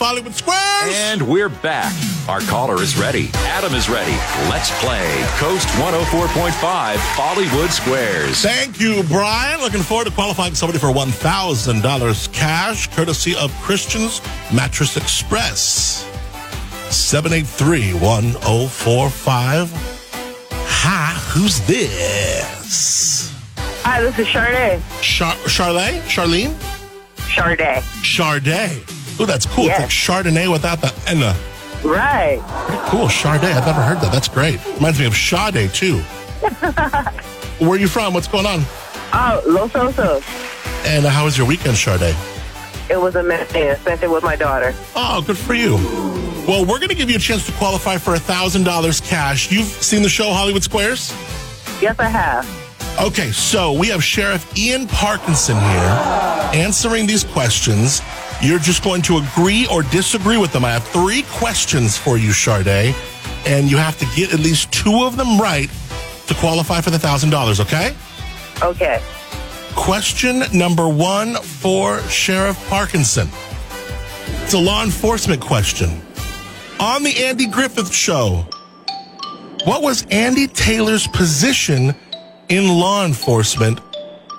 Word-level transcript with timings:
Fallywood 0.00 0.32
Squares. 0.32 0.94
And 0.94 1.20
we're 1.28 1.50
back. 1.50 1.92
Our 2.26 2.40
caller 2.40 2.80
is 2.80 2.96
ready. 2.96 3.28
Adam 3.34 3.74
is 3.74 3.90
ready. 3.90 4.12
Let's 4.48 4.70
play 4.82 5.22
Coast 5.36 5.68
104.5 5.76 6.96
Fallywood 7.14 7.68
Squares. 7.68 8.40
Thank 8.40 8.80
you, 8.80 9.02
Brian. 9.08 9.60
Looking 9.60 9.82
forward 9.82 10.06
to 10.06 10.10
qualifying 10.10 10.54
somebody 10.54 10.78
for 10.78 10.86
$1,000 10.86 12.32
cash, 12.32 12.88
courtesy 12.96 13.36
of 13.36 13.52
Christian's 13.60 14.22
Mattress 14.50 14.96
Express. 14.96 16.06
783 16.88 17.92
1045. 17.92 19.70
Hi, 20.52 21.12
who's 21.28 21.60
this? 21.66 23.34
Hi, 23.84 24.00
this 24.00 24.18
is 24.18 24.26
Charday. 24.28 24.80
Char- 25.02 25.34
Charlene? 25.44 26.00
Charlene? 26.08 26.54
Charday. 27.28 27.82
Charday. 28.02 28.99
Oh, 29.20 29.26
that's 29.26 29.44
cool. 29.44 29.64
Yes. 29.66 29.82
It's 29.84 30.08
like 30.08 30.24
Chardonnay 30.24 30.50
without 30.50 30.80
the 30.80 30.94
N. 31.06 31.18
Right. 31.84 32.40
Cool, 32.88 33.06
Charday. 33.06 33.52
I've 33.52 33.66
never 33.66 33.82
heard 33.82 34.00
that. 34.00 34.10
That's 34.12 34.28
great. 34.28 34.64
Reminds 34.76 34.98
me 34.98 35.04
of 35.04 35.14
Sade, 35.14 35.74
too. 35.74 35.98
Where 37.58 37.72
are 37.72 37.76
you 37.76 37.86
from? 37.86 38.14
What's 38.14 38.28
going 38.28 38.46
on? 38.46 38.60
Oh, 39.12 39.42
Los 39.46 39.72
Osos. 39.72 40.22
And 40.86 41.04
how 41.04 41.26
was 41.26 41.36
your 41.36 41.46
weekend, 41.46 41.76
Charday? 41.76 42.14
It 42.88 42.98
was 42.98 43.14
amazing. 43.14 43.68
I 43.68 43.74
spent 43.74 44.02
it 44.02 44.10
with 44.10 44.24
my 44.24 44.36
daughter. 44.36 44.74
Oh, 44.96 45.22
good 45.26 45.36
for 45.36 45.52
you. 45.52 45.74
Well, 46.48 46.64
we're 46.64 46.78
going 46.78 46.88
to 46.88 46.94
give 46.94 47.10
you 47.10 47.16
a 47.16 47.20
chance 47.20 47.44
to 47.44 47.52
qualify 47.52 47.98
for 47.98 48.14
$1,000 48.14 49.02
cash. 49.06 49.52
You've 49.52 49.66
seen 49.66 50.02
the 50.02 50.08
show 50.08 50.32
Hollywood 50.32 50.62
Squares? 50.62 51.10
Yes, 51.82 51.96
I 51.98 52.08
have. 52.08 52.48
Okay, 53.00 53.30
so 53.32 53.72
we 53.72 53.88
have 53.88 54.02
Sheriff 54.02 54.56
Ian 54.58 54.86
Parkinson 54.88 55.56
here 55.56 55.90
answering 56.54 57.06
these 57.06 57.24
questions. 57.24 58.00
You're 58.42 58.58
just 58.58 58.82
going 58.82 59.02
to 59.02 59.18
agree 59.18 59.66
or 59.66 59.82
disagree 59.82 60.38
with 60.38 60.52
them. 60.52 60.64
I 60.64 60.70
have 60.70 60.86
three 60.88 61.24
questions 61.24 61.98
for 61.98 62.16
you, 62.16 62.30
Charday, 62.30 62.94
and 63.46 63.70
you 63.70 63.76
have 63.76 63.98
to 63.98 64.06
get 64.16 64.32
at 64.32 64.40
least 64.40 64.72
two 64.72 65.04
of 65.04 65.16
them 65.16 65.38
right 65.38 65.68
to 66.26 66.34
qualify 66.34 66.80
for 66.80 66.90
the 66.90 66.96
$1,000, 66.96 67.60
okay? 67.60 67.94
Okay. 68.62 69.02
Question 69.74 70.42
number 70.54 70.88
one 70.88 71.34
for 71.36 72.00
Sheriff 72.02 72.58
Parkinson. 72.68 73.28
It's 74.44 74.54
a 74.54 74.58
law 74.58 74.84
enforcement 74.84 75.42
question. 75.42 76.00
On 76.78 77.02
the 77.02 77.24
Andy 77.24 77.46
Griffith 77.46 77.92
Show, 77.92 78.46
what 79.64 79.82
was 79.82 80.06
Andy 80.10 80.46
Taylor's 80.46 81.06
position 81.08 81.94
in 82.48 82.68
law 82.68 83.04
enforcement 83.04 83.80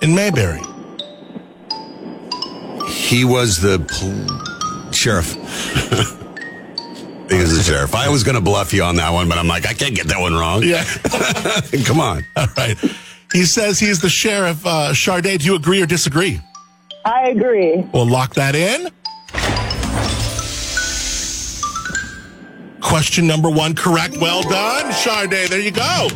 in 0.01 0.15
Mayberry? 0.15 0.61
He 3.11 3.25
was 3.25 3.59
the 3.59 3.77
pol- 3.77 4.93
sheriff. 4.93 5.33
he 7.29 7.35
was 7.37 7.57
the 7.57 7.61
sheriff. 7.61 7.93
I 7.93 8.07
was 8.07 8.23
going 8.23 8.35
to 8.35 8.41
bluff 8.41 8.71
you 8.71 8.83
on 8.83 8.95
that 8.95 9.09
one, 9.11 9.27
but 9.27 9.37
I'm 9.37 9.49
like, 9.49 9.67
I 9.67 9.73
can't 9.73 9.93
get 9.93 10.07
that 10.07 10.21
one 10.21 10.33
wrong. 10.33 10.63
Yeah. 10.63 10.85
Come 11.83 11.99
on. 11.99 12.23
All 12.37 12.47
right. 12.55 12.77
He 13.33 13.43
says 13.43 13.79
he's 13.79 13.99
the 13.99 14.07
sheriff. 14.07 14.65
Uh, 14.65 14.91
Charday, 14.93 15.37
do 15.37 15.45
you 15.45 15.55
agree 15.55 15.81
or 15.81 15.85
disagree? 15.85 16.39
I 17.03 17.27
agree. 17.27 17.85
We'll 17.93 18.07
lock 18.07 18.33
that 18.35 18.55
in. 18.55 18.89
Question 22.79 23.27
number 23.27 23.49
one 23.49 23.75
correct. 23.75 24.15
Well 24.21 24.41
done, 24.43 24.85
Charday. 24.93 25.49
There 25.49 25.59
you 25.59 25.71
go. 25.71 26.07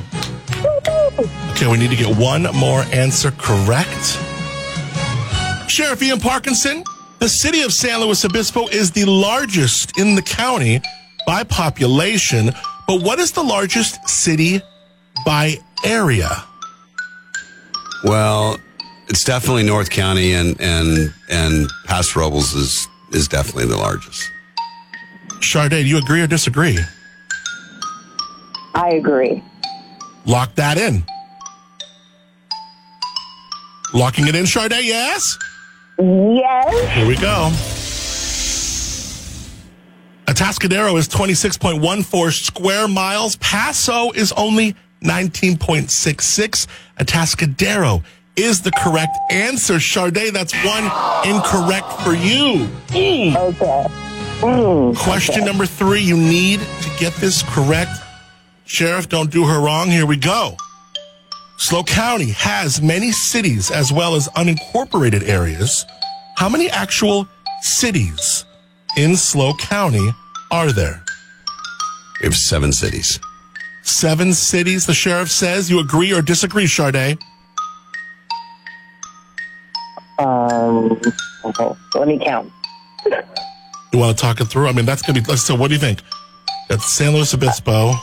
Okay, 1.51 1.67
we 1.69 1.77
need 1.77 1.89
to 1.89 1.97
get 1.97 2.15
one 2.17 2.43
more 2.55 2.83
answer 2.93 3.31
correct. 3.31 4.17
Sheriff 5.75 6.01
Ian 6.01 6.21
Parkinson, 6.21 6.85
the 7.19 7.27
city 7.27 7.61
of 7.61 7.73
San 7.73 7.99
Luis 7.99 8.23
Obispo 8.23 8.69
is 8.69 8.91
the 8.91 9.03
largest 9.03 9.99
in 9.99 10.15
the 10.15 10.21
county 10.21 10.79
by 11.27 11.43
population, 11.43 12.51
but 12.87 13.01
what 13.01 13.19
is 13.19 13.33
the 13.33 13.43
largest 13.43 14.07
city 14.07 14.61
by 15.25 15.57
area? 15.83 16.45
Well, 18.05 18.57
it's 19.09 19.25
definitely 19.25 19.63
North 19.63 19.89
County, 19.89 20.31
and 20.31 20.55
and 20.61 21.13
and 21.29 21.67
Paso 21.83 22.21
Robles 22.21 22.53
is 22.53 22.87
is 23.11 23.27
definitely 23.27 23.65
the 23.65 23.75
largest. 23.75 24.31
Charday, 25.41 25.81
do 25.81 25.87
you 25.87 25.97
agree 25.97 26.21
or 26.21 26.27
disagree? 26.27 26.79
I 28.73 28.91
agree. 28.91 29.43
Lock 30.25 30.55
that 30.55 30.77
in. 30.77 31.03
Locking 33.93 34.27
it 34.27 34.35
in, 34.35 34.45
Charday, 34.45 34.85
yes? 34.85 35.37
Yes. 35.97 36.93
Here 36.93 37.07
we 37.07 37.15
go. 37.15 37.51
Atascadero 40.25 40.97
is 40.97 41.07
26.14 41.07 42.31
square 42.33 42.87
miles. 42.87 43.35
Paso 43.37 44.11
is 44.11 44.31
only 44.33 44.75
19.66. 45.03 46.67
Atascadero 46.99 48.03
is 48.35 48.61
the 48.61 48.71
correct 48.71 49.15
answer. 49.31 49.75
Charday, 49.75 50.31
that's 50.31 50.53
one 50.65 50.83
incorrect 51.27 51.91
for 52.01 52.13
you. 52.13 52.67
Mm. 52.89 53.35
Okay. 53.35 53.85
Mm. 54.41 54.97
Question 54.97 55.45
number 55.45 55.65
three. 55.65 56.01
You 56.01 56.17
need 56.17 56.59
to 56.59 56.89
get 56.99 57.13
this 57.13 57.43
correct. 57.43 57.91
Sheriff, 58.65 59.07
don't 59.07 59.31
do 59.31 59.45
her 59.45 59.61
wrong. 59.61 59.89
Here 59.89 60.05
we 60.05 60.17
go. 60.17 60.57
Slow 61.57 61.83
County 61.83 62.31
has 62.31 62.81
many 62.81 63.11
cities 63.11 63.71
as 63.71 63.91
well 63.91 64.15
as 64.15 64.27
unincorporated 64.29 65.27
areas. 65.27 65.85
How 66.35 66.49
many 66.49 66.69
actual 66.69 67.27
cities 67.61 68.45
in 68.97 69.15
Slow 69.15 69.53
County 69.55 70.09
are 70.51 70.71
there? 70.71 71.03
We 72.21 72.25
have 72.25 72.35
seven 72.35 72.71
cities. 72.71 73.19
Seven 73.83 74.33
cities, 74.33 74.85
the 74.85 74.93
sheriff 74.93 75.29
says. 75.31 75.69
You 75.69 75.79
agree 75.79 76.13
or 76.13 76.21
disagree, 76.21 76.65
Charday? 76.65 77.19
Um, 80.19 80.99
okay. 81.45 81.71
Let 81.93 82.07
me 82.07 82.19
count. 82.23 82.51
You 83.93 83.99
want 83.99 84.17
to 84.17 84.21
talk 84.21 84.41
it 84.41 84.45
through? 84.45 84.67
I 84.67 84.71
mean, 84.71 84.85
that's 84.85 85.01
going 85.01 85.21
to 85.21 85.31
be, 85.31 85.37
so 85.37 85.55
what 85.55 85.67
do 85.69 85.73
you 85.73 85.79
think? 85.79 86.01
That's 86.67 86.85
San 86.85 87.13
Luis 87.13 87.33
Obispo, 87.33 87.93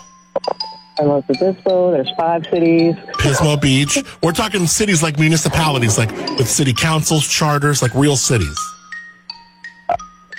Luis 1.09 1.25
Obispo, 1.29 1.91
there's 1.91 2.11
five 2.17 2.45
cities. 2.51 2.95
Pismo 3.19 3.61
Beach. 3.61 3.99
We're 4.23 4.33
talking 4.33 4.67
cities 4.67 5.03
like 5.03 5.19
municipalities, 5.19 5.99
like 5.99 6.11
with 6.39 6.49
city 6.49 6.73
councils, 6.73 7.27
charters, 7.27 7.83
like 7.83 7.95
real 7.95 8.17
cities. 8.17 8.59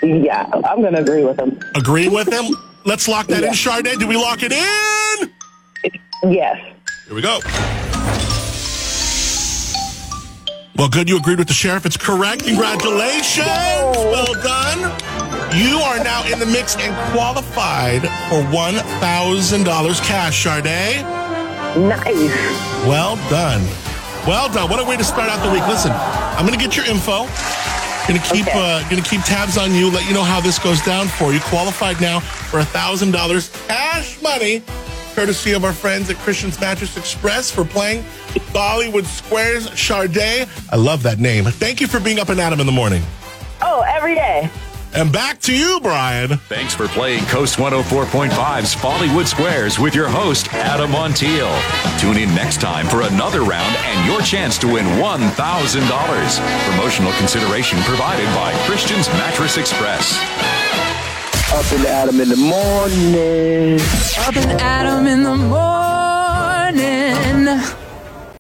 Yeah, 0.02 0.50
I'm 0.66 0.82
going 0.82 0.94
to 0.94 1.02
agree 1.02 1.24
with 1.24 1.40
him. 1.40 1.60
Agree 1.76 2.10
with 2.10 2.32
him? 2.32 2.54
Let's 2.86 3.08
lock 3.08 3.28
that 3.28 3.44
in, 3.44 3.52
Charday. 3.52 3.98
Do 3.98 4.08
we 4.08 4.18
lock 4.18 4.40
it 4.44 4.52
in? 4.52 5.32
Yes. 6.30 6.58
Here 7.08 7.16
we 7.16 7.22
go. 7.22 7.40
Well, 10.76 10.90
good. 10.90 11.08
You 11.08 11.18
agreed 11.18 11.40
with 11.40 11.48
the 11.48 11.54
sheriff. 11.54 11.86
It's 11.86 11.98
correct. 11.98 12.44
Congratulations. 12.44 13.46
Well 13.48 14.34
done. 14.44 15.33
You 15.56 15.78
are 15.80 16.04
now 16.04 16.24
in 16.32 16.40
the 16.40 16.46
mix 16.48 16.76
and 16.78 16.96
qualified 17.14 18.02
for 18.30 18.42
$1,000 18.52 20.02
cash, 20.04 20.44
Charday. 20.46 21.02
Nice. 21.78 22.88
Well 22.88 23.18
done. 23.30 23.62
Well 24.28 24.52
done. 24.52 24.70
What 24.70 24.80
a 24.80 24.84
way 24.84 24.98
to 24.98 25.04
start 25.04 25.30
out 25.30 25.46
the 25.46 25.52
week. 25.52 25.66
Listen, 25.68 25.92
I'm 25.92 26.46
going 26.48 26.58
to 26.58 26.64
get 26.66 26.76
your 26.76 26.86
info. 26.88 27.28
Going 28.08 28.20
to 28.20 28.28
keep 28.34 28.48
Okay. 28.48 28.60
uh, 28.60 28.90
going 28.90 29.02
to 29.02 29.08
keep 29.08 29.22
tabs 29.22 29.58
on 29.58 29.74
you. 29.74 29.92
Let 29.92 30.08
you 30.08 30.14
know 30.16 30.24
how 30.24 30.42
this 30.42 30.58
goes 30.58 30.82
down 30.82 31.08
for 31.08 31.32
you. 31.34 31.40
Qualified 31.42 32.02
now 32.02 32.20
for 32.20 32.60
a 32.60 32.66
thousand 32.66 33.12
dollars 33.12 33.50
cash 33.68 34.20
money, 34.24 34.64
courtesy 35.14 35.54
of 35.54 35.64
our 35.64 35.72
friends 35.74 36.10
at 36.10 36.16
Christian's 36.18 36.60
Mattress 36.60 36.98
Express 36.98 37.52
for 37.52 37.64
playing 37.64 38.02
Fallywood 38.54 39.06
Squares 39.06 39.70
Charday. 39.70 40.48
I 40.72 40.76
love 40.78 41.04
that 41.04 41.20
name. 41.20 41.46
Thank 41.46 41.80
you 41.80 41.88
for 41.88 42.00
being 42.00 42.20
up 42.20 42.30
and 42.30 42.40
Adam 42.40 42.60
in 42.60 42.66
the 42.66 42.72
morning. 42.72 43.04
Oh, 43.62 43.82
every 43.88 44.16
day. 44.16 44.50
And 44.96 45.12
back 45.12 45.40
to 45.42 45.56
you, 45.56 45.80
Brian. 45.82 46.38
Thanks 46.50 46.76
for 46.76 46.88
playing 46.88 47.26
Coast 47.26 47.58
104.5's 47.58 48.76
Fallywood 48.76 49.26
Squares 49.26 49.80
with 49.80 49.96
your 49.96 50.08
host, 50.08 50.54
Adam 50.54 50.92
Montiel. 50.92 51.50
Tune 52.00 52.18
in 52.18 52.30
next 52.36 52.62
time 52.62 52.86
for 52.86 53.02
another 53.02 53.42
round 53.42 53.76
and 53.76 54.08
your 54.08 54.22
chance 54.22 54.60
to 54.60 54.68
win 54.68 54.86
$1,000. 54.86 56.70
Promotional 56.70 57.12
consideration 57.14 57.80
provided 57.82 58.28
by 58.36 58.54
Christian's 58.68 59.08
Mattress 59.10 59.58
Express. 59.58 60.16
Up 61.52 61.72
and 61.72 61.86
Adam 61.88 62.22
in 62.22 62.30
the 62.30 62.36
morning. 62.38 63.80
Up 64.28 64.36
and 64.36 64.62
Adam 64.62 65.08
in 65.08 65.24
the 65.24 65.36
morning. 65.36 67.13